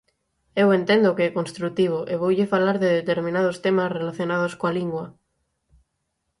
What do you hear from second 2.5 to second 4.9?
falar de determinados temas relacionados coa